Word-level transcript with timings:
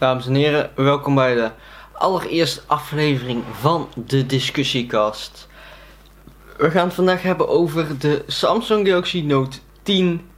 Dames 0.00 0.26
en 0.26 0.34
heren, 0.34 0.70
welkom 0.74 1.14
bij 1.14 1.34
de 1.34 1.50
allereerste 1.92 2.60
aflevering 2.66 3.42
van 3.60 3.88
de 3.94 4.26
Discussiecast. 4.26 5.48
We 6.56 6.70
gaan 6.70 6.84
het 6.84 6.94
vandaag 6.94 7.22
hebben 7.22 7.48
over 7.48 7.98
de 7.98 8.24
Samsung 8.26 8.88
Galaxy 8.88 9.20
Note 9.20 9.58
10 9.82 10.28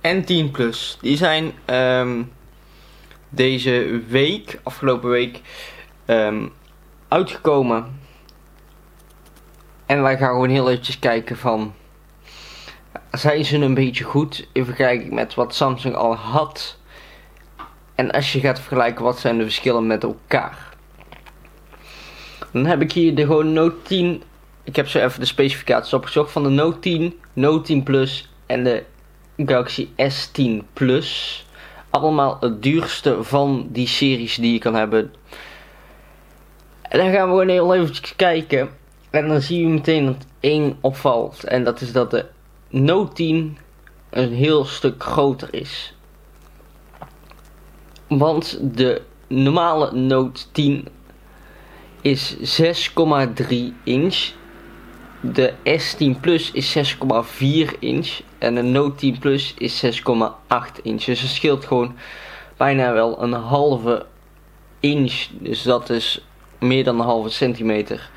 en 0.00 0.24
10 0.24 0.50
Plus. 0.50 0.98
Die 1.00 1.16
zijn 1.16 1.52
ehm, 1.64 2.22
deze 3.28 4.02
week, 4.08 4.60
afgelopen 4.62 5.10
week, 5.10 5.40
ehm, 6.04 6.46
uitgekomen. 7.08 8.00
En 9.86 10.02
wij 10.02 10.18
gaan 10.18 10.30
gewoon 10.30 10.50
heel 10.50 10.70
eventjes 10.70 10.98
kijken 10.98 11.36
van... 11.36 11.74
Zijn 13.10 13.44
ze 13.44 13.56
een 13.56 13.74
beetje 13.74 14.04
goed 14.04 14.46
in 14.52 14.64
vergelijking 14.64 15.12
met 15.12 15.34
wat 15.34 15.54
Samsung 15.54 15.94
al 15.94 16.14
had... 16.14 16.78
En 17.94 18.10
als 18.10 18.32
je 18.32 18.40
gaat 18.40 18.60
vergelijken 18.60 19.04
wat 19.04 19.18
zijn 19.18 19.38
de 19.38 19.42
verschillen 19.42 19.86
met 19.86 20.02
elkaar. 20.02 20.72
Dan 22.50 22.66
heb 22.66 22.82
ik 22.82 22.92
hier 22.92 23.14
de 23.14 23.24
Note 23.44 23.82
10. 23.82 24.22
Ik 24.64 24.76
heb 24.76 24.88
zo 24.88 24.98
even 24.98 25.20
de 25.20 25.26
specificaties 25.26 25.92
opgezocht 25.92 26.32
van 26.32 26.42
de 26.42 26.48
Note 26.48 26.78
10, 26.78 27.20
Note 27.32 27.62
10 27.62 27.82
Plus 27.82 28.28
en 28.46 28.64
de 28.64 28.84
Galaxy 29.36 29.88
S10 29.88 30.72
Plus. 30.72 31.46
Allemaal 31.90 32.36
het 32.40 32.62
duurste 32.62 33.22
van 33.22 33.68
die 33.70 33.86
series 33.86 34.36
die 34.36 34.52
je 34.52 34.58
kan 34.58 34.74
hebben. 34.74 35.12
En 36.82 36.98
dan 36.98 37.12
gaan 37.12 37.24
we 37.24 37.30
gewoon 37.30 37.48
heel 37.48 37.74
even 37.74 38.16
kijken. 38.16 38.68
En 39.10 39.28
dan 39.28 39.40
zie 39.40 39.60
je 39.60 39.66
meteen 39.66 40.06
dat 40.06 40.26
één 40.40 40.76
opvalt. 40.80 41.44
En 41.44 41.64
dat 41.64 41.80
is 41.80 41.92
dat 41.92 42.10
de 42.10 42.26
Note 42.68 43.12
10 43.12 43.58
een 44.10 44.32
heel 44.32 44.64
stuk 44.64 45.02
groter 45.02 45.48
is. 45.50 45.93
Want 48.18 48.58
de 48.62 49.02
normale 49.28 49.92
Note 49.92 50.40
10 50.52 50.88
is 52.00 52.36
6,3 52.60 53.56
inch. 53.84 54.32
De 55.20 55.52
S10 55.64 56.20
Plus 56.20 56.50
is 56.50 56.76
6,4 56.76 57.78
inch. 57.78 58.20
En 58.38 58.54
de 58.54 58.62
Note 58.62 58.94
10 58.94 59.18
Plus 59.18 59.54
is 59.58 59.84
6,8 59.84 59.90
inch. 60.82 61.04
Dus 61.04 61.20
het 61.20 61.30
scheelt 61.30 61.64
gewoon 61.64 61.96
bijna 62.56 62.92
wel 62.92 63.22
een 63.22 63.32
halve 63.32 64.06
inch. 64.80 65.26
Dus 65.38 65.62
dat 65.62 65.90
is 65.90 66.24
meer 66.58 66.84
dan 66.84 66.98
een 66.98 67.06
halve 67.06 67.28
centimeter. 67.28 68.10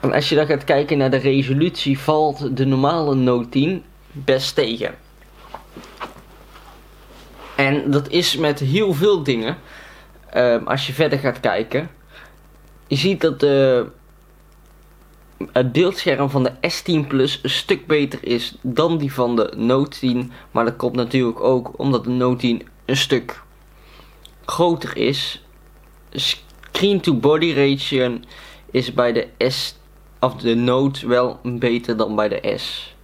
En 0.00 0.12
als 0.12 0.28
je 0.28 0.34
dan 0.34 0.46
gaat 0.46 0.64
kijken 0.64 0.98
naar 0.98 1.10
de 1.10 1.16
resolutie, 1.16 1.98
valt 1.98 2.56
de 2.56 2.66
normale 2.66 3.14
Note 3.14 3.48
10 3.48 3.84
best 4.12 4.54
tegen. 4.54 4.94
En 7.60 7.90
dat 7.90 8.08
is 8.08 8.36
met 8.36 8.58
heel 8.58 8.94
veel 8.94 9.22
dingen. 9.22 9.56
Um, 10.36 10.66
als 10.66 10.86
je 10.86 10.92
verder 10.92 11.18
gaat 11.18 11.40
kijken. 11.40 11.90
Je 12.86 12.96
ziet 12.96 13.20
dat 13.20 13.40
de, 13.40 13.86
het 15.52 15.72
beeldscherm 15.72 16.30
van 16.30 16.42
de 16.42 16.52
S10 16.52 17.06
Plus 17.08 17.40
een 17.42 17.50
stuk 17.50 17.86
beter 17.86 18.18
is 18.22 18.56
dan 18.60 18.98
die 18.98 19.12
van 19.12 19.36
de 19.36 19.52
Note 19.56 19.98
10. 19.98 20.32
Maar 20.50 20.64
dat 20.64 20.76
komt 20.76 20.94
natuurlijk 20.94 21.40
ook 21.40 21.78
omdat 21.78 22.04
de 22.04 22.10
Note 22.10 22.36
10 22.36 22.62
een 22.84 22.96
stuk 22.96 23.42
groter 24.44 24.96
is. 24.96 25.44
Screen 26.10 27.00
to 27.00 27.14
body 27.14 27.52
ratio 27.52 28.18
is 28.70 28.94
bij 28.94 29.12
de 29.12 29.50
S 29.50 29.76
of 30.20 30.34
de 30.34 30.54
Note 30.54 31.08
wel 31.08 31.40
beter 31.42 31.96
dan 31.96 32.16
bij 32.16 32.28
de 32.28 32.54
S. 32.56 32.94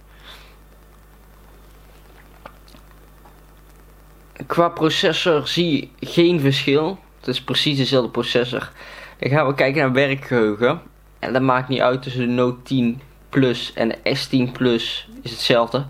Qua 4.45 4.69
processor 4.69 5.47
zie 5.47 5.91
je 5.99 6.07
geen 6.07 6.39
verschil. 6.39 6.99
Het 7.19 7.27
is 7.27 7.41
precies 7.41 7.77
dezelfde 7.77 8.09
processor. 8.09 8.71
Dan 9.19 9.29
gaan 9.29 9.47
we 9.47 9.53
kijken 9.53 9.81
naar 9.81 9.91
werkgeheugen. 9.91 10.81
En 11.19 11.33
dat 11.33 11.41
maakt 11.41 11.67
niet 11.67 11.81
uit 11.81 12.01
tussen 12.01 12.21
de 12.21 12.33
Note 12.33 12.61
10 12.63 13.01
Plus 13.29 13.73
en 13.73 13.89
de 13.89 13.97
S10 13.97 14.51
Plus 14.51 15.09
is 15.21 15.31
hetzelfde. 15.31 15.85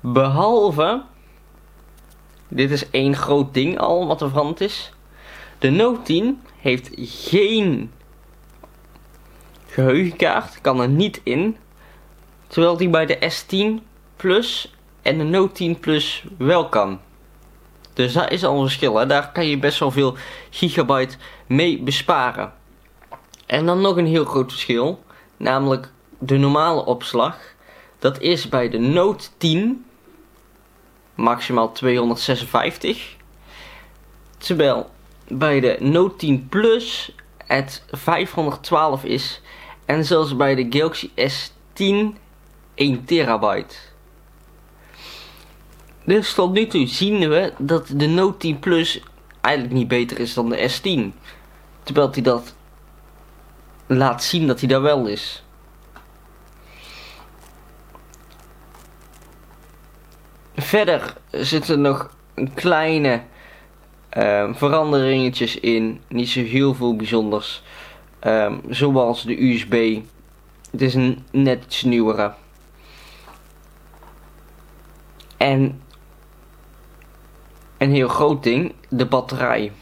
Behalve, 0.00 1.02
dit 2.48 2.70
is 2.70 2.90
één 2.90 3.16
groot 3.16 3.54
ding 3.54 3.78
al 3.78 4.06
wat 4.06 4.20
er 4.20 4.30
veranderd 4.30 4.60
is. 4.60 4.92
De 5.58 5.70
Note 5.70 6.02
10 6.02 6.40
heeft 6.56 6.90
geen 6.94 7.90
geheugenkaart, 9.66 10.60
kan 10.60 10.80
er 10.80 10.88
niet 10.88 11.20
in. 11.22 11.56
Terwijl 12.46 12.76
die 12.76 12.88
bij 12.88 13.06
de 13.06 13.32
S10 13.32 13.84
Plus 14.16 14.74
en 15.02 15.18
de 15.18 15.24
Note 15.24 15.52
10 15.52 15.78
Plus 15.78 16.24
wel 16.38 16.68
kan. 16.68 17.00
Dus 17.92 18.12
dat 18.12 18.30
is 18.30 18.44
al 18.44 18.54
een 18.54 18.62
verschil. 18.62 18.96
Hè? 18.96 19.06
Daar 19.06 19.32
kan 19.32 19.46
je 19.46 19.58
best 19.58 19.78
wel 19.78 19.90
veel 19.90 20.16
gigabyte 20.50 21.16
mee 21.46 21.82
besparen. 21.82 22.52
En 23.46 23.66
dan 23.66 23.80
nog 23.80 23.96
een 23.96 24.06
heel 24.06 24.24
groot 24.24 24.50
verschil. 24.50 25.04
Namelijk 25.36 25.90
de 26.18 26.36
normale 26.36 26.84
opslag. 26.84 27.38
Dat 27.98 28.20
is 28.20 28.48
bij 28.48 28.68
de 28.68 28.78
Note 28.78 29.28
10 29.36 29.84
maximaal 31.14 31.72
256. 31.72 33.16
Terwijl 34.38 34.90
bij 35.28 35.60
de 35.60 35.76
Note 35.80 36.16
10 36.16 36.48
Plus 36.48 37.14
het 37.46 37.84
512 37.90 39.04
is. 39.04 39.40
En 39.84 40.04
zelfs 40.04 40.36
bij 40.36 40.54
de 40.54 40.66
Galaxy 40.70 41.10
S10 41.10 42.18
1 42.74 43.04
terabyte. 43.04 43.76
Dus 46.04 46.34
tot 46.34 46.52
nu 46.52 46.66
toe 46.66 46.86
zien 46.86 47.28
we 47.28 47.52
dat 47.58 47.86
de 47.94 48.06
Note 48.06 48.36
10 48.36 48.58
Plus 48.58 49.00
eigenlijk 49.40 49.74
niet 49.74 49.88
beter 49.88 50.18
is 50.18 50.34
dan 50.34 50.48
de 50.48 50.70
S10. 50.70 51.18
Terwijl 51.82 52.12
hij 52.12 52.22
dat 52.22 52.54
laat 53.86 54.24
zien 54.24 54.46
dat 54.46 54.60
hij 54.60 54.68
daar 54.68 54.82
wel 54.82 55.06
is. 55.06 55.44
Verder 60.56 61.16
zitten 61.30 61.80
nog 61.80 62.14
kleine 62.54 63.22
uh, 64.16 64.54
veranderingetjes 64.54 65.60
in. 65.60 66.00
Niet 66.08 66.28
zo 66.28 66.40
heel 66.40 66.74
veel 66.74 66.96
bijzonders. 66.96 67.62
Um, 68.26 68.60
zoals 68.68 69.22
de 69.22 69.42
USB. 69.42 70.00
Het 70.70 70.82
is 70.82 70.94
een 70.94 71.24
net 71.30 71.64
iets 71.64 71.82
nieuwere. 71.82 72.34
En 75.36 75.80
een 77.82 77.94
heel 77.94 78.08
groot 78.08 78.42
ding, 78.42 78.74
de 78.88 79.06
batterij. 79.06 79.72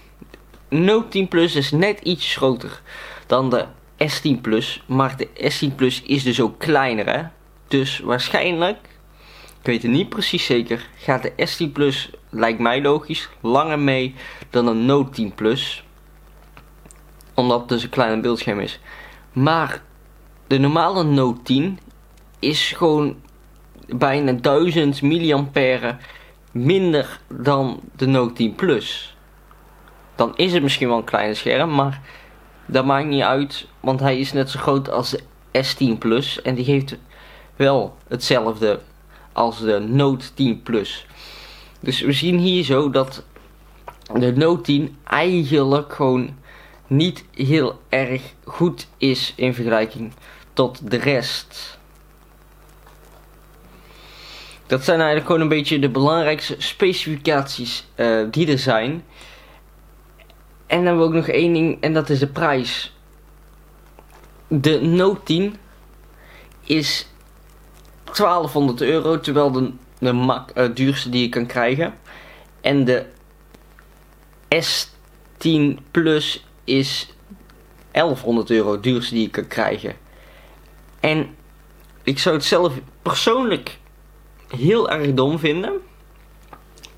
Note 0.68 1.08
10 1.08 1.28
Plus 1.28 1.54
is 1.54 1.70
net 1.70 2.00
iets 2.00 2.36
groter 2.36 2.82
dan 3.26 3.50
de 3.50 3.66
S10 3.98 4.40
Plus, 4.40 4.82
maar 4.86 5.16
de 5.16 5.28
S10 5.28 5.74
Plus 5.74 6.02
is 6.02 6.22
dus 6.22 6.40
ook 6.40 6.58
kleiner 6.58 7.06
hè. 7.06 7.22
Dus 7.68 7.98
waarschijnlijk, 7.98 8.78
ik 9.60 9.66
weet 9.66 9.82
het 9.82 9.90
niet 9.90 10.08
precies 10.08 10.44
zeker, 10.44 10.88
gaat 10.96 11.22
de 11.22 11.32
S10 11.32 11.72
Plus, 11.72 12.10
lijkt 12.30 12.58
mij 12.58 12.82
logisch, 12.82 13.28
langer 13.40 13.78
mee 13.78 14.14
dan 14.50 14.66
een 14.66 14.86
Note 14.86 15.10
10 15.10 15.34
Plus. 15.34 15.84
Omdat 17.34 17.60
het 17.60 17.68
dus 17.68 17.82
een 17.82 17.88
kleiner 17.88 18.20
beeldscherm 18.20 18.60
is. 18.60 18.80
Maar 19.32 19.82
de 20.46 20.58
normale 20.58 21.04
Note 21.04 21.42
10 21.42 21.78
is 22.38 22.72
gewoon 22.72 23.16
bijna 23.86 24.32
1000 24.32 25.02
mAh 25.02 25.94
minder 26.50 27.20
dan 27.28 27.80
de 27.96 28.06
Note 28.06 28.32
10 28.32 28.54
Plus. 28.54 29.16
Dan 30.14 30.36
is 30.36 30.52
het 30.52 30.62
misschien 30.62 30.88
wel 30.88 30.96
een 30.96 31.04
kleine 31.04 31.34
scherm, 31.34 31.74
maar 31.74 32.00
dat 32.66 32.84
maakt 32.84 33.06
niet 33.06 33.22
uit, 33.22 33.66
want 33.80 34.00
hij 34.00 34.18
is 34.18 34.32
net 34.32 34.50
zo 34.50 34.58
groot 34.58 34.90
als 34.90 35.10
de 35.10 35.22
S10 35.64 35.98
Plus 35.98 36.42
en 36.42 36.54
die 36.54 36.64
heeft 36.64 36.96
wel 37.56 37.96
hetzelfde 38.08 38.80
als 39.32 39.60
de 39.60 39.78
Note 39.78 40.34
10 40.34 40.62
Plus. 40.62 41.06
Dus 41.80 42.00
we 42.00 42.12
zien 42.12 42.38
hier 42.38 42.64
zo 42.64 42.90
dat 42.90 43.24
de 44.14 44.32
Note 44.36 44.62
10 44.62 44.96
eigenlijk 45.04 45.94
gewoon 45.94 46.36
niet 46.86 47.24
heel 47.34 47.80
erg 47.88 48.22
goed 48.44 48.88
is 48.96 49.32
in 49.36 49.54
vergelijking 49.54 50.12
tot 50.52 50.90
de 50.90 50.96
rest. 50.96 51.78
Dat 54.70 54.84
zijn 54.84 54.98
eigenlijk 54.98 55.26
gewoon 55.26 55.40
een 55.40 55.48
beetje 55.48 55.78
de 55.78 55.88
belangrijkste 55.88 56.54
specificaties 56.58 57.86
uh, 57.96 58.26
die 58.30 58.50
er 58.50 58.58
zijn. 58.58 59.04
En 60.66 60.76
dan 60.76 60.84
hebben 60.84 60.98
we 60.98 61.08
ook 61.08 61.14
nog 61.14 61.28
één 61.28 61.52
ding 61.52 61.80
en 61.80 61.92
dat 61.92 62.10
is 62.10 62.18
de 62.18 62.26
prijs. 62.26 62.96
De 64.48 64.80
Note 64.80 65.22
10 65.22 65.56
is 66.64 67.06
1200 68.04 68.80
euro, 68.80 69.20
terwijl 69.20 69.50
de, 69.50 69.72
de 69.98 70.12
mak, 70.12 70.58
uh, 70.58 70.74
duurste 70.74 71.08
die 71.08 71.22
je 71.22 71.28
kan 71.28 71.46
krijgen. 71.46 71.94
En 72.60 72.84
de 72.84 73.06
S10 74.54 75.90
Plus 75.90 76.46
is 76.64 77.14
1100 77.90 78.50
euro, 78.50 78.80
duurste 78.80 79.14
die 79.14 79.22
je 79.22 79.30
kan 79.30 79.46
krijgen. 79.46 79.96
En 81.00 81.34
ik 82.02 82.18
zou 82.18 82.34
het 82.34 82.44
zelf 82.44 82.72
persoonlijk 83.02 83.78
heel 84.56 84.90
erg 84.90 85.14
dom 85.14 85.38
vinden. 85.38 85.72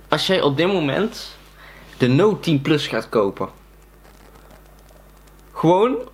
Als 0.09 0.27
jij 0.27 0.43
op 0.43 0.57
dit 0.57 0.67
moment 0.67 1.37
de 1.97 2.09
Note 2.09 2.41
10 2.41 2.63
Plus 2.63 2.87
gaat 2.87 3.09
kopen. 3.09 3.49
Gewoon, 5.53 6.09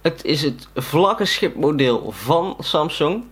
het 0.00 0.24
is 0.24 0.42
het 0.42 0.68
vlaggenschipmodel 0.74 2.10
van 2.10 2.56
Samsung. 2.58 3.24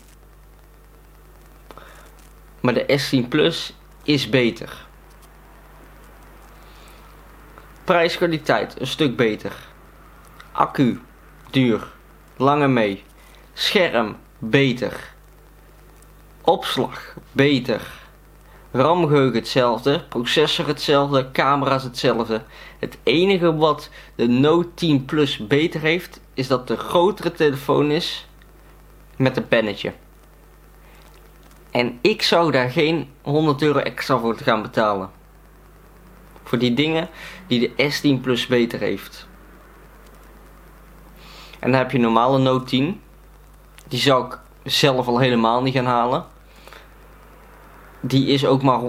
Maar 2.61 2.75
de 2.75 3.01
S10 3.01 3.29
Plus 3.29 3.75
is 4.03 4.29
beter. 4.29 4.87
Prijskwaliteit 7.85 8.81
een 8.81 8.87
stuk 8.87 9.17
beter. 9.17 9.53
Accu 10.53 11.01
duur, 11.51 11.93
lange 12.37 12.69
mee. 12.69 13.05
Scherm 13.53 14.17
beter. 14.39 15.15
Opslag 16.47 17.15
beter. 17.33 17.81
RAM-geheugen 18.73 19.35
hetzelfde, 19.35 20.05
processor 20.09 20.67
hetzelfde, 20.67 21.31
camera's 21.31 21.83
hetzelfde. 21.83 22.43
Het 22.79 22.99
enige 23.03 23.57
wat 23.57 23.91
de 24.15 24.27
Note 24.27 24.75
10 24.75 25.05
Plus 25.05 25.47
beter 25.47 25.81
heeft, 25.81 26.21
is 26.35 26.47
dat 26.47 26.69
de 26.69 26.77
grotere 26.77 27.33
telefoon 27.33 27.91
is 27.91 28.29
met 29.17 29.37
een 29.37 29.49
pennetje. 29.49 29.93
En 31.71 31.99
ik 32.01 32.23
zou 32.23 32.51
daar 32.53 32.71
geen 32.71 33.11
100 33.23 33.63
euro 33.63 33.79
extra 33.79 34.19
voor 34.19 34.37
gaan 34.37 34.63
betalen. 34.63 35.11
Voor 36.43 36.59
die 36.59 36.75
dingen 36.75 37.09
die 37.47 37.61
de 37.61 37.93
S10 37.93 38.21
Plus 38.21 38.47
beter 38.47 38.81
heeft. 38.81 39.27
En 41.59 41.71
dan 41.71 41.81
heb 41.81 41.91
je 41.91 41.99
normale 41.99 42.39
Note 42.39 42.65
10. 42.65 43.01
Die 43.89 44.01
zou 44.01 44.27
ik 44.27 44.39
zelf 44.63 45.07
al 45.07 45.19
helemaal 45.19 45.63
niet 45.63 45.75
gaan 45.75 45.87
halen. 45.87 46.35
Die 48.01 48.27
is 48.27 48.47
ook 48.47 48.63
maar. 48.63 48.81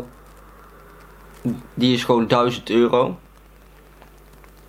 Die 1.73 1.93
is 1.93 2.03
gewoon 2.03 2.27
1000 2.27 2.69
euro. 2.69 3.17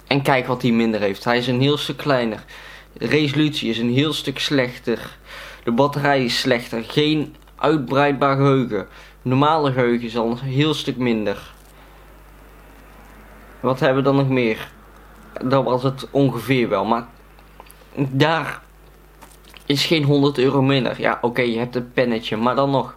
En 0.06 0.23
kijk 0.23 0.46
wat 0.46 0.62
hij 0.62 0.70
minder 0.70 1.00
heeft. 1.00 1.25
Hij 1.25 1.38
is 1.38 1.46
een 1.46 1.61
heel 1.61 1.76
stuk 1.76 1.96
kleiner. 1.96 2.44
De 2.93 3.06
resolutie 3.06 3.70
is 3.70 3.79
een 3.79 3.93
heel 3.93 4.12
stuk 4.12 4.38
slechter. 4.38 5.17
De 5.64 5.73
batterij 5.73 6.25
is 6.25 6.40
slechter. 6.40 6.85
Geen 6.85 7.35
uitbreidbaar 7.56 8.37
geheugen. 8.37 8.88
Normale 9.23 9.73
geheugen 9.73 10.06
is 10.06 10.17
al 10.17 10.31
een 10.31 10.38
heel 10.38 10.75
stuk 10.75 10.96
minder. 10.96 11.52
Wat 13.61 13.81
hebben 13.81 14.02
we 14.02 14.08
dan 14.08 14.17
nog 14.17 14.29
meer? 14.29 14.70
Dat 15.44 15.64
was 15.64 15.82
het 15.82 16.08
ongeveer 16.11 16.69
wel. 16.69 16.85
Maar 16.85 17.06
daar 17.94 18.62
is 19.67 19.87
geen 19.87 20.05
100 20.05 20.38
euro 20.38 20.62
minder. 20.62 21.00
Ja, 21.00 21.19
oké, 21.20 21.43
je 21.43 21.58
hebt 21.58 21.76
een 21.76 21.93
pennetje. 21.93 22.37
Maar 22.37 22.55
dan 22.55 22.70
nog. 22.70 22.96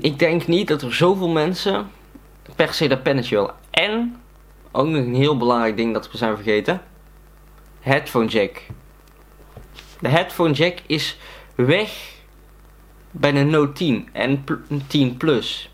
Ik 0.00 0.18
denk 0.18 0.46
niet 0.46 0.68
dat 0.68 0.82
er 0.82 0.94
zoveel 0.94 1.28
mensen 1.28 1.90
per 2.56 2.74
se 2.74 2.88
dat 2.88 3.02
pennetje 3.02 3.36
willen. 3.36 3.54
En, 3.70 4.20
ook 4.72 4.86
nog 4.86 5.04
een 5.04 5.14
heel 5.14 5.36
belangrijk 5.36 5.76
ding 5.76 5.92
dat 5.92 6.10
we 6.10 6.18
zijn 6.18 6.34
vergeten. 6.34 6.82
Headphone 7.80 8.26
jack. 8.26 8.62
De 10.00 10.08
headphone 10.08 10.52
jack 10.52 10.78
is 10.86 11.18
weg 11.54 12.14
bij 13.10 13.32
de 13.32 13.42
Note 13.42 13.72
10 13.72 14.08
en 14.12 14.44
10 14.86 15.16
Plus. 15.16 15.70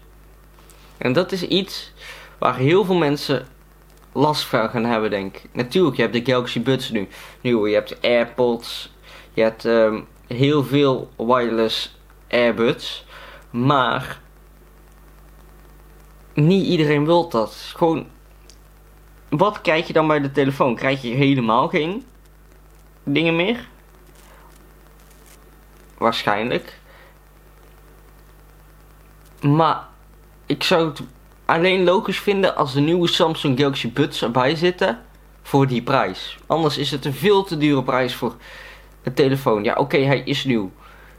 En 0.98 1.12
dat 1.12 1.32
is 1.32 1.42
iets 1.42 1.92
waar 2.38 2.56
heel 2.56 2.84
veel 2.84 2.94
mensen 2.98 3.46
last 4.12 4.42
van 4.42 4.68
gaan 4.68 4.84
hebben, 4.84 5.10
denk 5.10 5.36
ik. 5.36 5.48
Natuurlijk, 5.52 5.96
je 5.96 6.02
hebt 6.02 6.14
de 6.14 6.32
Galaxy 6.32 6.62
Buds 6.62 6.90
nu. 6.90 7.08
Nu, 7.40 7.68
je 7.68 7.74
hebt 7.74 8.00
AirPods. 8.00 8.92
Je 9.32 9.42
hebt 9.42 9.64
um, 9.64 10.06
heel 10.26 10.64
veel 10.64 11.10
wireless 11.16 11.98
AirBuds. 12.28 13.04
Maar 13.52 14.20
niet 16.34 16.66
iedereen 16.66 17.04
wil 17.04 17.28
dat. 17.28 17.72
Gewoon, 17.76 18.06
wat 19.28 19.60
krijg 19.60 19.86
je 19.86 19.92
dan 19.92 20.06
bij 20.06 20.20
de 20.20 20.32
telefoon? 20.32 20.74
Krijg 20.74 21.02
je 21.02 21.08
helemaal 21.08 21.68
geen 21.68 22.04
dingen 23.04 23.36
meer? 23.36 23.68
Waarschijnlijk. 25.98 26.80
Maar 29.40 29.88
ik 30.46 30.62
zou 30.62 30.88
het 30.88 31.02
alleen 31.44 31.84
logisch 31.84 32.20
vinden 32.20 32.56
als 32.56 32.72
de 32.72 32.80
nieuwe 32.80 33.08
Samsung 33.08 33.58
Galaxy 33.58 33.92
Buds 33.92 34.22
erbij 34.22 34.54
zitten 34.54 35.02
voor 35.42 35.66
die 35.66 35.82
prijs. 35.82 36.38
Anders 36.46 36.78
is 36.78 36.90
het 36.90 37.04
een 37.04 37.14
veel 37.14 37.44
te 37.44 37.56
dure 37.56 37.82
prijs 37.82 38.14
voor 38.14 38.36
de 39.02 39.12
telefoon. 39.12 39.64
Ja, 39.64 39.74
oké, 39.74 39.98
hij 39.98 40.20
is 40.20 40.44
nieuw. 40.44 40.72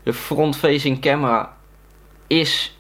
De 0.03 0.13
front-facing 0.13 1.01
camera 1.01 1.57
is 2.28 2.78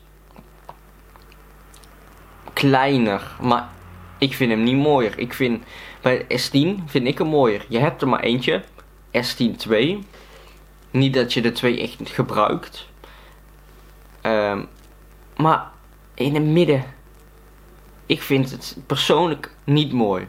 kleiner, 2.53 3.35
maar 3.41 3.69
ik 4.17 4.33
vind 4.33 4.51
hem 4.51 4.63
niet 4.63 4.77
mooier. 4.77 5.17
Ik 5.19 5.33
vind 5.33 5.63
bij 6.01 6.25
de 6.27 6.39
S10 6.39 6.83
vind 6.85 7.07
ik 7.07 7.17
hem 7.17 7.27
mooier. 7.27 7.65
Je 7.69 7.79
hebt 7.79 8.01
er 8.01 8.07
maar 8.07 8.19
eentje, 8.19 8.63
S10 9.11 9.55
2. 9.57 10.03
Niet 10.91 11.13
dat 11.13 11.33
je 11.33 11.41
de 11.41 11.51
twee 11.51 11.81
echt 11.81 12.09
gebruikt. 12.09 12.87
Um, 14.21 14.67
maar 15.37 15.71
in 16.13 16.33
het 16.33 16.43
midden. 16.43 16.83
Ik 18.05 18.21
vind 18.21 18.51
het 18.51 18.77
persoonlijk 18.85 19.55
niet 19.63 19.93
mooi. 19.93 20.27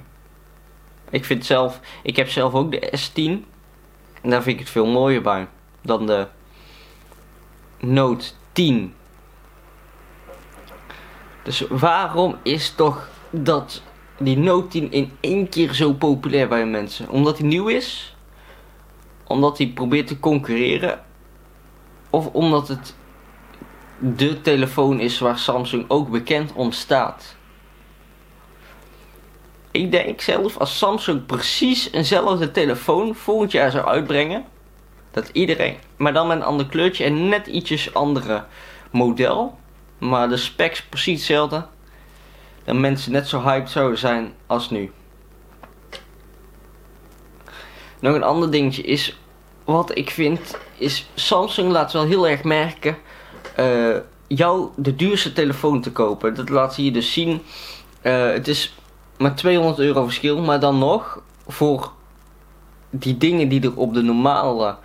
Ik 1.11 1.25
vind 1.25 1.47
zelf, 1.47 1.81
ik 2.03 2.17
heb 2.17 2.29
zelf 2.29 2.55
ook 2.55 2.71
de 2.71 2.93
S10. 2.99 3.45
En 4.23 4.31
daar 4.31 4.43
vind 4.43 4.55
ik 4.55 4.59
het 4.59 4.71
veel 4.71 4.87
mooier 4.87 5.23
bij 5.23 5.49
dan 5.83 6.07
de 6.07 6.27
Note 7.81 8.27
10. 8.53 8.95
Dus 11.45 11.65
waarom 11.69 12.37
is 12.43 12.71
toch 12.71 13.09
dat 13.31 13.83
die 14.19 14.37
Note 14.37 14.69
10 14.69 14.93
in 14.93 15.13
één 15.21 15.49
keer 15.49 15.75
zo 15.75 15.93
populair 15.93 16.49
bij 16.49 16.67
mensen? 16.67 17.09
Omdat 17.09 17.39
hij 17.39 17.47
nieuw 17.47 17.69
is? 17.69 18.17
Omdat 19.25 19.59
hij 19.59 19.67
probeert 19.67 20.07
te 20.07 20.21
concurreren? 20.21 21.05
Of 22.11 22.27
omdat 22.27 22.69
het 22.69 22.95
de 23.99 24.41
telefoon 24.41 25.01
is 25.01 25.19
waar 25.19 25.39
Samsung 25.39 25.85
ook 25.89 26.11
bekend 26.11 26.53
om 26.53 26.73
staat? 26.73 27.37
Ik 29.71 29.91
denk 29.91 30.21
zelf 30.21 30.59
als 30.59 30.79
Samsung 30.79 31.27
precies 31.27 31.93
eenzelfde 31.93 32.51
telefoon 32.51 33.15
volgend 33.15 33.53
jaar 33.53 33.71
zou 33.71 33.87
uitbrengen. 33.87 34.45
Dat 35.11 35.29
iedereen, 35.33 35.77
maar 35.97 36.13
dan 36.13 36.27
met 36.27 36.37
een 36.37 36.43
ander 36.43 36.67
kleurtje 36.67 37.05
en 37.05 37.29
net 37.29 37.47
ietsjes 37.47 37.95
andere 37.95 38.45
model 38.91 39.59
maar 39.99 40.29
de 40.29 40.37
specs 40.37 40.83
precies 40.83 41.17
hetzelfde. 41.19 41.67
En 42.65 42.81
mensen 42.81 43.13
net 43.13 43.29
zo 43.29 43.43
hyped 43.43 43.71
zouden 43.71 43.99
zijn 43.99 44.33
als 44.47 44.71
nu. 44.71 44.93
Nog 48.01 48.15
een 48.15 48.23
ander 48.23 48.51
dingetje 48.51 48.83
is, 48.83 49.19
wat 49.65 49.97
ik 49.97 50.11
vind, 50.11 50.59
is 50.79 51.09
Samsung 51.15 51.73
laat 51.73 51.93
wel 51.93 52.05
heel 52.05 52.29
erg 52.29 52.45
merken 52.45 52.97
uh, 53.59 53.97
jou 54.27 54.69
de 54.77 54.97
duurste 54.97 55.33
telefoon 55.33 55.81
te 55.81 55.93
kopen. 55.93 56.35
Dat 56.35 56.49
laat 56.49 56.77
je 56.77 56.91
dus 56.91 57.13
zien. 57.13 57.43
Uh, 58.03 58.31
het 58.31 58.49
is 58.49 58.75
maar 59.19 59.35
200 59.35 59.79
euro 59.79 60.05
verschil, 60.05 60.41
maar 60.41 60.61
dan 60.61 60.79
nog 60.79 61.23
voor 61.47 61.93
die 62.91 63.17
dingen 63.17 63.49
die 63.49 63.63
er 63.63 63.77
op 63.77 63.95
de 63.95 64.03
normale 64.03 64.77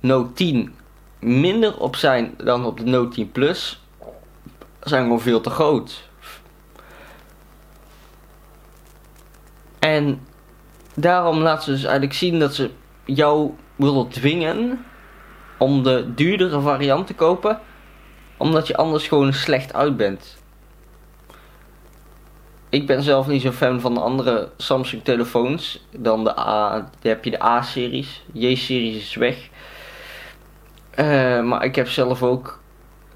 Note 0.00 0.32
10 0.32 0.74
minder 1.18 1.78
op 1.78 1.96
zijn 1.96 2.34
dan 2.36 2.64
op 2.64 2.78
de 2.78 2.84
Note 2.84 3.14
10 3.14 3.32
Plus, 3.32 3.82
zijn 4.90 5.02
gewoon 5.02 5.20
veel 5.20 5.40
te 5.40 5.50
groot. 5.50 6.08
En 9.78 10.26
daarom 10.94 11.38
laten 11.38 11.64
ze 11.64 11.70
dus 11.70 11.82
eigenlijk 11.82 12.14
zien 12.14 12.38
dat 12.38 12.54
ze 12.54 12.70
jou 13.04 13.54
willen 13.76 14.08
dwingen 14.08 14.84
om 15.58 15.82
de 15.82 16.14
duurdere 16.14 16.60
variant 16.60 17.06
te 17.06 17.14
kopen, 17.14 17.60
omdat 18.36 18.66
je 18.66 18.76
anders 18.76 19.08
gewoon 19.08 19.32
slecht 19.32 19.74
uit 19.74 19.96
bent. 19.96 20.38
Ik 22.68 22.86
ben 22.86 23.02
zelf 23.02 23.26
niet 23.26 23.42
zo 23.42 23.50
fan 23.50 23.80
van 23.80 23.94
de 23.94 24.00
andere 24.00 24.50
Samsung 24.56 25.04
telefoons 25.04 25.86
dan 25.90 26.24
de 26.24 26.38
A. 26.38 26.70
Dan 26.78 26.90
heb 27.00 27.24
je 27.24 27.30
de 27.30 27.42
A-series. 27.42 28.24
J-series 28.32 28.96
is 28.96 29.14
weg. 29.14 29.48
Uh, 30.96 31.42
maar 31.42 31.64
ik 31.64 31.74
heb 31.74 31.88
zelf 31.88 32.22
ook 32.22 32.59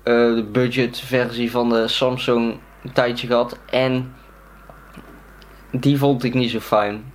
de 0.05 0.49
budgetversie 0.53 1.51
van 1.51 1.69
de 1.69 1.89
Samsung 1.89 2.59
een 2.83 2.93
tijdje 2.93 3.27
gehad. 3.27 3.59
En 3.71 4.15
die 5.71 5.99
vond 5.99 6.25
ik 6.25 6.35
niet 6.35 6.51
zo 6.51 6.61
fijn. 6.61 7.13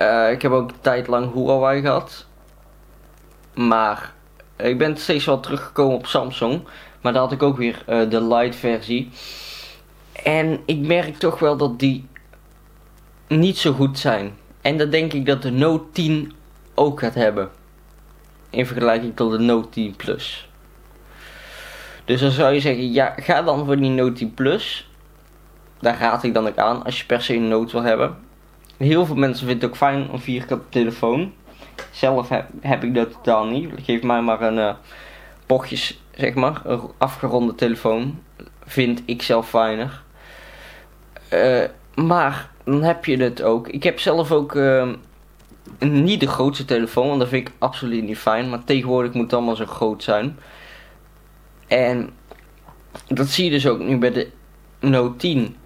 Uh, 0.00 0.30
ik 0.30 0.42
heb 0.42 0.52
ook 0.52 0.70
een 0.70 0.80
tijd 0.80 1.06
lang 1.06 1.32
Huawei 1.32 1.80
gehad. 1.80 2.26
Maar 3.54 4.12
ik 4.56 4.78
ben 4.78 4.96
steeds 4.96 5.24
wel 5.24 5.40
teruggekomen 5.40 5.96
op 5.96 6.06
Samsung. 6.06 6.62
Maar 7.00 7.12
daar 7.12 7.22
had 7.22 7.32
ik 7.32 7.42
ook 7.42 7.56
weer 7.56 7.84
uh, 7.88 8.10
de 8.10 8.24
light 8.24 8.56
versie. 8.56 9.10
En 10.22 10.60
ik 10.66 10.78
merk 10.78 11.16
toch 11.16 11.38
wel 11.38 11.56
dat 11.56 11.78
die 11.78 12.08
niet 13.28 13.58
zo 13.58 13.72
goed 13.72 13.98
zijn. 13.98 14.36
En 14.60 14.78
dat 14.78 14.90
denk 14.90 15.12
ik 15.12 15.26
dat 15.26 15.42
de 15.42 15.50
Note 15.50 15.84
10 15.92 16.32
ook 16.74 17.00
gaat 17.00 17.14
hebben. 17.14 17.50
In 18.50 18.66
vergelijking 18.66 19.16
tot 19.16 19.30
de 19.30 19.38
Note 19.38 19.68
10 19.68 19.96
Plus. 19.96 20.48
Dus 22.04 22.20
dan 22.20 22.30
zou 22.30 22.54
je 22.54 22.60
zeggen, 22.60 22.92
ja, 22.92 23.14
ga 23.16 23.42
dan 23.42 23.64
voor 23.64 23.76
die 23.76 23.90
Note 23.90 24.12
10 24.12 24.34
Plus. 24.34 24.88
Daar 25.80 25.98
raad 25.98 26.22
ik 26.22 26.34
dan 26.34 26.46
ook 26.46 26.58
aan 26.58 26.84
als 26.84 26.98
je 26.98 27.06
per 27.06 27.22
se 27.22 27.34
een 27.34 27.48
Note 27.48 27.72
wil 27.72 27.82
hebben. 27.82 28.16
Heel 28.76 29.06
veel 29.06 29.16
mensen 29.16 29.46
vinden 29.46 29.64
het 29.64 29.70
ook 29.70 29.76
fijn 29.76 30.08
een 30.12 30.20
vierkante 30.20 30.68
telefoon. 30.68 31.32
Zelf 31.90 32.28
heb, 32.28 32.46
heb 32.60 32.84
ik 32.84 32.94
dat 32.94 33.12
totaal 33.12 33.46
niet. 33.46 33.70
Geef 33.82 34.02
mij 34.02 34.22
maar 34.22 34.42
een 34.42 34.76
uh, 35.48 35.62
zeg 36.14 36.34
maar, 36.34 36.60
een 36.64 36.80
afgeronde 36.98 37.54
telefoon. 37.54 38.22
Vind 38.64 39.02
ik 39.04 39.22
zelf 39.22 39.48
fijner. 39.48 40.02
Uh, 41.32 41.64
maar 41.94 42.50
dan 42.64 42.82
heb 42.82 43.04
je 43.04 43.16
het 43.16 43.42
ook. 43.42 43.68
Ik 43.68 43.82
heb 43.82 44.00
zelf 44.00 44.32
ook 44.32 44.54
uh, 44.54 44.88
niet 45.78 46.20
de 46.20 46.28
grootste 46.28 46.64
telefoon, 46.64 47.08
want 47.08 47.20
dat 47.20 47.28
vind 47.28 47.48
ik 47.48 47.54
absoluut 47.58 48.04
niet 48.04 48.18
fijn. 48.18 48.48
Maar 48.50 48.64
tegenwoordig 48.64 49.12
moet 49.12 49.22
het 49.22 49.32
allemaal 49.32 49.56
zo 49.56 49.66
groot 49.66 50.02
zijn. 50.02 50.38
En 51.74 52.10
dat 53.06 53.28
zie 53.28 53.44
je 53.44 53.50
dus 53.50 53.66
ook 53.66 53.78
nu 53.78 53.98
bij 53.98 54.12
de 54.12 54.30
Note 54.80 55.16
10. 55.16 55.56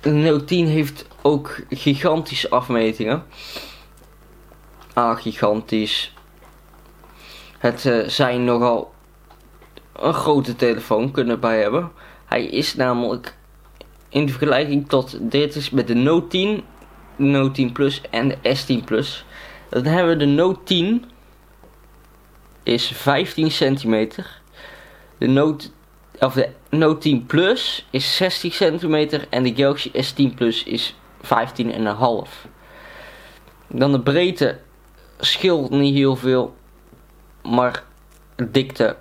De 0.00 0.10
Note 0.10 0.44
10 0.44 0.66
heeft 0.66 1.06
ook 1.22 1.60
gigantische 1.70 2.50
afmetingen. 2.50 3.24
Ah, 4.92 5.18
gigantisch. 5.20 6.14
Het 7.58 7.84
uh, 7.84 8.08
zijn 8.08 8.44
nogal 8.44 8.92
een 9.92 10.14
grote 10.14 10.56
telefoon 10.56 11.10
kunnen 11.10 11.40
bij 11.40 11.60
hebben. 11.60 11.90
Hij 12.24 12.44
is 12.44 12.74
namelijk 12.74 13.36
in 14.08 14.28
vergelijking 14.28 14.88
tot 14.88 15.18
dit 15.20 15.54
is 15.54 15.70
met 15.70 15.86
de 15.86 15.94
Note 15.94 16.26
10, 16.26 16.64
de 17.16 17.24
Note 17.24 17.50
10 17.50 17.72
Plus 17.72 18.00
en 18.10 18.28
de 18.28 18.36
S10 18.56 18.84
Plus. 18.84 19.24
Dan 19.68 19.84
hebben 19.84 20.12
we 20.12 20.24
de 20.24 20.32
Note 20.32 20.60
10 20.64 21.04
is 22.62 22.86
15 22.86 23.50
centimeter. 23.50 24.37
De 25.18 25.26
Note, 25.26 25.68
of 26.18 26.34
de 26.34 26.48
Note 26.70 26.98
10 26.98 27.26
Plus 27.26 27.86
is 27.90 28.16
60 28.16 28.54
centimeter 28.54 29.26
en 29.30 29.42
de 29.42 29.54
Galaxy 29.54 29.90
S10 29.90 30.34
Plus 30.34 30.64
is 30.64 30.94
15,5. 31.22 31.28
Dan 33.66 33.92
de 33.92 34.00
breedte 34.00 34.58
scheelt 35.18 35.70
niet 35.70 35.94
heel 35.94 36.16
veel, 36.16 36.54
maar 37.42 37.84
dikte 38.50 38.96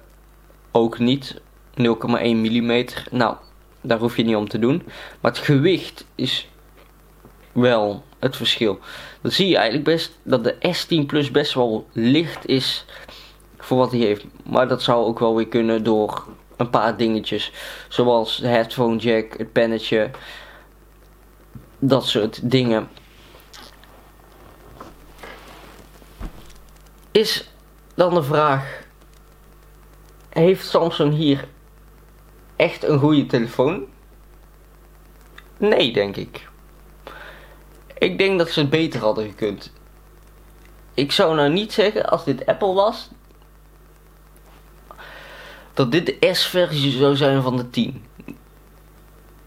ook 0.72 1.00
niet. 1.00 1.42
0,1 1.82 1.84
mm. 1.84 2.86
Nou, 3.12 3.36
daar 3.82 4.00
hoef 4.00 4.18
je 4.18 4.24
niet 4.24 4.36
om 4.36 4.48
te 4.48 4.60
doen. 4.60 4.84
Maar 5.22 5.32
het 5.32 5.40
gewicht 5.40 6.06
is 6.16 6.48
wel 7.52 8.04
het 8.20 8.36
verschil. 8.36 8.80
Dan 9.22 9.32
zie 9.32 9.48
je 9.48 9.56
eigenlijk 9.56 9.86
best 9.86 10.18
dat 10.24 10.44
de 10.44 10.56
S10 10.56 11.06
Plus 11.06 11.32
best 11.32 11.54
wel 11.54 11.88
licht 11.92 12.48
is 12.48 12.86
voor 13.68 13.78
wat 13.78 13.92
hij 13.92 14.00
heeft. 14.00 14.26
Maar 14.44 14.68
dat 14.68 14.82
zou 14.82 15.06
ook 15.06 15.20
wel 15.20 15.36
weer 15.36 15.48
kunnen 15.48 15.84
door 15.84 16.26
een 16.56 16.70
paar 16.70 16.98
dingetjes. 16.98 17.52
Zoals 17.90 18.38
de 18.38 18.48
headphone 18.48 18.98
jack, 18.98 19.38
het 19.38 19.52
pennetje. 19.52 20.12
Dat 21.80 22.06
soort 22.06 22.52
dingen. 22.52 22.90
Is 27.12 27.50
dan 27.96 28.14
de 28.14 28.24
vraag. 28.24 28.86
Heeft 30.30 30.68
Samsung 30.68 31.14
hier 31.14 31.48
echt 32.56 32.84
een 32.84 33.00
goede 33.00 33.26
telefoon? 33.26 33.86
Nee, 35.58 35.94
denk 35.94 36.16
ik. 36.16 36.48
Ik 37.98 38.18
denk 38.18 38.38
dat 38.38 38.50
ze 38.50 38.60
het 38.60 38.70
beter 38.70 39.00
hadden 39.00 39.28
gekund. 39.28 39.74
Ik 40.94 41.12
zou 41.12 41.36
nou 41.36 41.50
niet 41.50 41.74
zeggen 41.74 42.10
als 42.10 42.26
dit 42.26 42.46
Apple 42.46 42.74
was. 42.74 43.10
Dat 45.78 45.92
dit 45.92 46.06
de 46.06 46.34
S-versie 46.34 46.92
zou 46.92 47.16
zijn 47.16 47.42
van 47.42 47.58
de 47.58 47.70
10. 47.70 48.06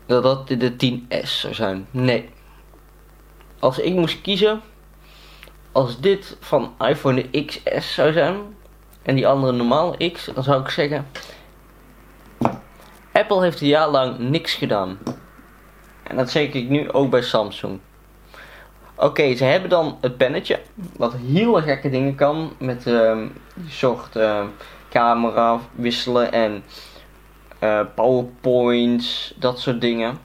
Dat 0.07 0.23
dat 0.23 0.49
de 0.49 0.73
10S 0.73 1.25
zou 1.25 1.55
zijn. 1.55 1.87
Nee. 1.91 2.29
Als 3.59 3.79
ik 3.79 3.95
moest 3.95 4.21
kiezen. 4.21 4.61
Als 5.73 6.01
dit 6.01 6.37
van 6.41 6.75
iPhone 6.79 7.31
de 7.31 7.45
XS 7.45 7.95
zou 7.95 8.13
zijn. 8.13 8.37
En 9.03 9.15
die 9.15 9.27
andere 9.27 9.53
normaal 9.53 9.97
X. 10.13 10.25
Dan 10.35 10.43
zou 10.43 10.61
ik 10.61 10.69
zeggen. 10.69 11.07
Apple 13.13 13.43
heeft 13.43 13.61
een 13.61 13.67
jaar 13.67 13.89
lang 13.89 14.19
niks 14.19 14.55
gedaan. 14.55 14.99
En 16.03 16.17
dat 16.17 16.31
zeg 16.31 16.53
ik 16.53 16.69
nu 16.69 16.93
ook 16.93 17.11
bij 17.11 17.23
Samsung. 17.23 17.81
Oké, 18.95 19.35
ze 19.35 19.45
hebben 19.45 19.71
dan 19.71 19.99
het 20.01 20.17
pennetje. 20.17 20.61
Wat 20.97 21.15
hele 21.15 21.63
gekke 21.63 21.91
dingen 21.91 22.15
kan. 22.15 22.53
Met 22.59 22.83
die 22.83 23.71
soort 23.71 24.17
uh, 24.17 24.45
camera 24.91 25.61
wisselen 25.73 26.33
en 26.33 26.65
uh, 27.61 27.81
powerpoints. 27.95 29.35
Dat 29.37 29.59
soort 29.59 29.81
dingen. 29.81 30.19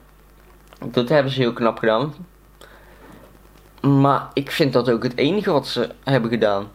Dat 0.84 1.08
hebben 1.08 1.32
ze 1.32 1.40
heel 1.40 1.52
knap 1.52 1.78
gedaan. 1.78 2.14
Maar 3.80 4.28
ik 4.32 4.50
vind 4.50 4.72
dat 4.72 4.90
ook 4.90 5.02
het 5.02 5.16
enige 5.16 5.50
wat 5.50 5.66
ze 5.66 5.90
hebben 6.04 6.30
gedaan. 6.30 6.70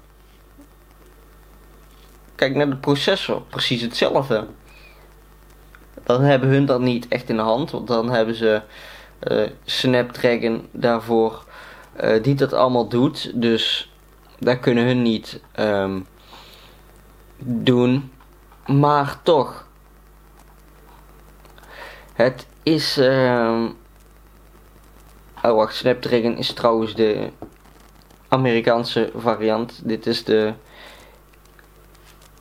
Kijk 2.35 2.55
naar 2.55 2.69
de 2.69 2.75
processor. 2.75 3.41
Precies 3.41 3.81
hetzelfde 3.81 4.47
dan 6.03 6.21
hebben 6.21 6.49
hun 6.49 6.65
dat 6.65 6.79
niet 6.79 7.07
echt 7.07 7.29
in 7.29 7.35
de 7.35 7.41
hand. 7.41 7.71
Want 7.71 7.87
dan 7.87 8.09
hebben 8.09 8.35
ze 8.35 8.61
uh, 9.31 9.47
Snapdragon 9.65 10.67
daarvoor 10.71 11.45
uh, 12.03 12.23
die 12.23 12.35
dat 12.35 12.53
allemaal 12.53 12.87
doet. 12.87 13.31
Dus 13.41 13.91
daar 14.39 14.59
kunnen 14.59 14.85
hun 14.85 15.01
niet 15.01 15.41
um, 15.59 16.05
doen. 17.43 18.11
Maar 18.65 19.21
toch. 19.23 19.67
Het 22.13 22.47
is. 22.63 22.97
Uh, 22.97 23.65
oh 25.43 25.55
wacht, 25.55 25.75
Snapdragon 25.75 26.37
is 26.37 26.53
trouwens 26.53 26.95
de 26.95 27.29
Amerikaanse 28.27 29.11
variant. 29.15 29.81
Dit 29.83 30.05
is 30.05 30.23
de 30.23 30.53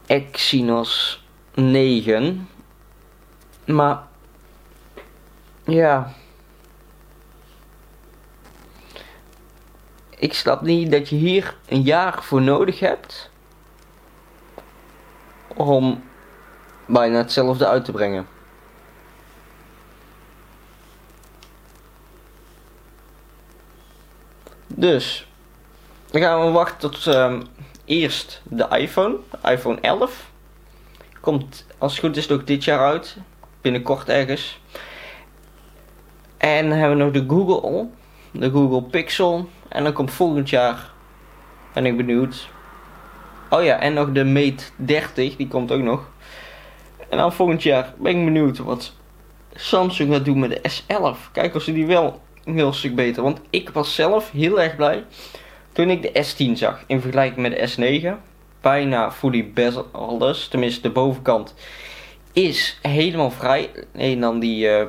Exynos 0.06 1.24
9. 1.54 2.48
Maar 3.64 4.02
ja. 5.64 6.12
Ik 10.16 10.34
snap 10.34 10.60
niet 10.62 10.90
dat 10.90 11.08
je 11.08 11.16
hier 11.16 11.56
een 11.68 11.82
jaar 11.82 12.22
voor 12.22 12.42
nodig 12.42 12.80
hebt 12.80 13.29
om 15.56 16.02
bijna 16.86 17.16
hetzelfde 17.16 17.66
uit 17.66 17.84
te 17.84 17.92
brengen. 17.92 18.26
Dus, 24.66 25.26
dan 26.10 26.20
gaan 26.20 26.44
we 26.44 26.50
wachten 26.50 26.90
tot 26.90 27.06
um, 27.06 27.42
eerst 27.84 28.42
de 28.44 28.66
iPhone, 28.70 29.16
iPhone 29.44 29.80
11. 29.80 30.30
Komt 31.20 31.66
als 31.78 31.92
het 31.92 32.00
goed 32.00 32.16
is 32.16 32.30
ook 32.30 32.46
dit 32.46 32.64
jaar 32.64 32.78
uit 32.78 33.16
binnenkort 33.60 34.08
ergens. 34.08 34.60
En 36.36 36.68
dan 36.68 36.78
hebben 36.78 36.98
we 36.98 37.04
nog 37.04 37.12
de 37.12 37.24
Google, 37.28 37.88
de 38.30 38.50
Google 38.50 38.82
Pixel. 38.82 39.48
En 39.68 39.84
dan 39.84 39.92
komt 39.92 40.10
volgend 40.10 40.50
jaar, 40.50 40.90
ben 41.72 41.86
ik 41.86 41.96
benieuwd. 41.96 42.48
Oh 43.50 43.64
ja, 43.64 43.80
en 43.80 43.92
nog 43.92 44.12
de 44.12 44.24
Mate 44.24 44.64
30, 44.76 45.36
die 45.36 45.48
komt 45.48 45.72
ook 45.72 45.82
nog. 45.82 46.08
En 47.08 47.18
dan 47.18 47.32
volgend 47.32 47.62
jaar 47.62 47.94
ben 47.98 48.18
ik 48.18 48.24
benieuwd 48.24 48.58
wat 48.58 48.92
Samsung 49.54 50.12
gaat 50.12 50.24
doen 50.24 50.38
met 50.38 50.50
de 50.50 50.70
S11. 50.70 51.32
Kijk 51.32 51.54
of 51.54 51.62
ze 51.62 51.72
die 51.72 51.86
wel 51.86 52.20
een 52.44 52.54
heel 52.54 52.72
stuk 52.72 52.94
beter. 52.94 53.22
Want 53.22 53.40
ik 53.50 53.70
was 53.70 53.94
zelf 53.94 54.30
heel 54.30 54.60
erg 54.60 54.76
blij 54.76 55.04
toen 55.72 55.90
ik 55.90 56.02
de 56.02 56.24
S10 56.24 56.52
zag. 56.52 56.84
In 56.86 57.00
vergelijking 57.00 57.48
met 57.48 57.76
de 57.76 58.10
S9. 58.10 58.20
Bijna 58.60 59.12
fully 59.12 59.52
bezel 59.52 59.88
Tenminste 60.50 60.80
de 60.80 60.90
bovenkant 60.90 61.54
is 62.32 62.78
helemaal 62.82 63.30
vrij. 63.30 63.70
En 63.92 64.20
dan 64.20 64.40
die 64.40 64.68
uh, 64.68 64.84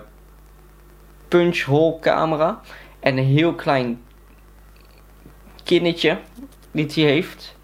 punch 1.28 1.62
hole 1.62 2.00
camera. 2.00 2.62
En 3.00 3.18
een 3.18 3.26
heel 3.26 3.54
klein 3.54 4.02
kinnetje 5.64 6.18
die 6.72 6.88
hij 6.94 7.04
heeft. 7.04 7.60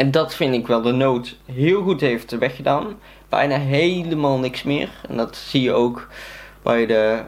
En 0.00 0.10
dat 0.10 0.34
vind 0.34 0.54
ik 0.54 0.66
wel 0.66 0.82
de 0.82 0.92
noot 0.92 1.36
heel 1.44 1.82
goed 1.82 2.00
heeft 2.00 2.30
weggedaan. 2.30 2.98
Bijna 3.28 3.58
helemaal 3.58 4.38
niks 4.38 4.62
meer. 4.62 4.90
En 5.08 5.16
dat 5.16 5.36
zie 5.36 5.62
je 5.62 5.72
ook 5.72 6.08
bij 6.62 6.86
de 6.86 7.22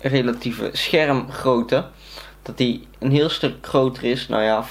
relatieve 0.00 0.70
schermgrootte. 0.72 1.88
Dat 2.42 2.56
die 2.56 2.86
een 2.98 3.10
heel 3.10 3.28
stuk 3.28 3.66
groter 3.66 4.04
is. 4.04 4.28
Nou 4.28 4.42
ja, 4.42 4.66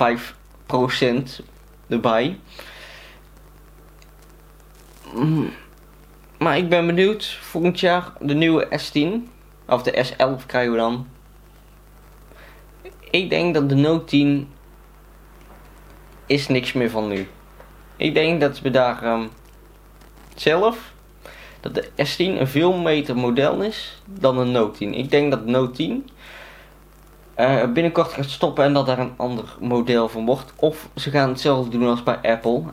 5% 1.39 1.45
erbij. 1.87 2.39
Mm. 5.13 5.49
Maar 6.37 6.57
ik 6.57 6.69
ben 6.69 6.85
benieuwd. 6.85 7.37
Volgend 7.41 7.79
jaar 7.79 8.13
de 8.19 8.33
nieuwe 8.33 8.67
S10. 8.67 9.29
Of 9.67 9.83
de 9.83 10.05
S11 10.05 10.45
krijgen 10.45 10.71
we 10.71 10.77
dan. 10.77 11.07
Ik 13.09 13.29
denk 13.29 13.53
dat 13.53 13.69
de 13.69 13.75
Note 13.75 14.05
10 14.05 14.47
is 16.29 16.47
niks 16.47 16.73
meer 16.73 16.89
van 16.89 17.07
nu. 17.07 17.27
Ik 17.95 18.13
denk 18.13 18.41
dat 18.41 18.61
we 18.61 18.69
daar 18.69 19.03
um, 19.03 19.29
zelf 20.35 20.93
dat 21.59 21.75
de 21.75 21.89
S10 21.89 22.39
een 22.39 22.47
veel 22.47 22.81
beter 22.81 23.15
model 23.15 23.61
is 23.61 24.01
dan 24.05 24.37
de 24.37 24.43
Note 24.43 24.77
10. 24.77 24.93
Ik 24.93 25.11
denk 25.11 25.31
dat 25.31 25.45
Note 25.45 25.71
10 25.71 26.09
uh, 27.39 27.65
binnenkort 27.73 28.13
gaat 28.13 28.29
stoppen 28.29 28.63
en 28.63 28.73
dat 28.73 28.85
daar 28.85 28.99
een 28.99 29.13
ander 29.17 29.55
model 29.59 30.09
van 30.09 30.25
wordt. 30.25 30.53
Of 30.55 30.89
ze 30.95 31.09
gaan 31.09 31.29
hetzelfde 31.29 31.77
doen 31.77 31.87
als 31.87 32.03
bij 32.03 32.19
Apple. 32.21 32.63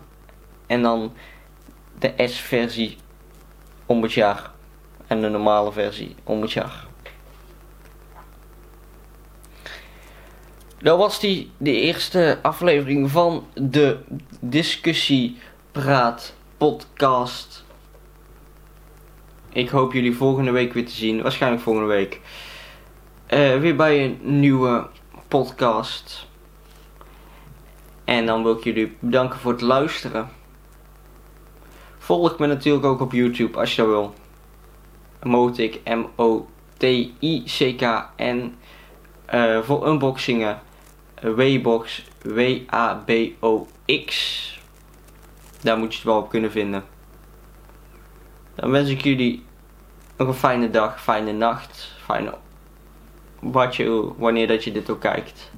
En 0.67 0.83
dan 0.83 1.13
de 1.99 2.13
S-versie 2.17 2.97
om 3.87 4.03
het 4.03 4.13
jaar. 4.13 4.51
En 5.07 5.21
de 5.21 5.29
normale 5.29 5.73
versie 5.73 6.15
om 6.25 6.43
het 6.43 6.53
jaar. 6.53 6.87
Dat 10.79 10.99
was 10.99 11.21
die 11.21 11.51
de 11.57 11.81
eerste 11.81 12.39
aflevering 12.43 13.11
van 13.11 13.47
de 13.55 13.99
discussiepraat 14.41 16.35
podcast. 16.57 17.65
Ik 19.49 19.69
hoop 19.69 19.93
jullie 19.93 20.17
volgende 20.17 20.51
week 20.51 20.73
weer 20.73 20.87
te 20.87 20.93
zien. 20.93 21.23
Waarschijnlijk 21.23 21.63
volgende 21.63 21.89
week. 21.89 22.21
Uh, 23.31 23.59
weer 23.59 23.77
bij 23.77 24.05
een 24.05 24.19
nieuwe 24.23 24.87
podcast. 25.29 26.27
En 28.05 28.27
dan 28.27 28.43
wil 28.43 28.57
ik 28.57 28.65
jullie 28.65 28.97
bedanken 28.99 29.39
voor 29.39 29.53
het 29.53 29.61
luisteren. 29.61 30.29
Volg 31.99 32.39
me 32.39 32.47
natuurlijk 32.47 32.85
ook 32.85 33.01
op 33.01 33.13
YouTube 33.13 33.59
als 33.59 33.77
je 33.77 33.87
wil. 33.87 34.15
Motik, 35.23 35.81
M-O-T-I-C-K-N. 35.85 36.47
Uh, 39.35 39.63
voor 39.63 39.89
unboxingen. 39.89 40.61
Wbox, 41.21 42.05
W-A-B-O-X. 42.23 44.11
Daar 45.61 45.79
moet 45.79 45.93
je 45.93 45.97
het 45.99 46.07
wel 46.07 46.19
op 46.19 46.29
kunnen 46.29 46.51
vinden. 46.51 46.85
Dan 48.55 48.71
wens 48.71 48.89
ik 48.89 49.01
jullie 49.01 49.45
nog 50.17 50.29
een 50.29 50.35
fijne 50.35 50.71
dag, 50.71 51.03
fijne 51.03 51.33
nacht, 51.33 51.93
fijne 52.05 52.35
wat 53.41 53.77
je, 53.77 54.13
wanneer 54.17 54.47
dat 54.47 54.65
je 54.65 54.73
dit 54.73 54.91
ook 54.91 55.01
kijkt. 55.01 55.51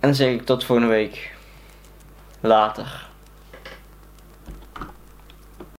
En 0.00 0.08
dan 0.08 0.14
zeg 0.14 0.32
ik 0.32 0.44
tot 0.44 0.64
volgende 0.64 0.90
week. 0.90 1.34
Later. 2.40 3.10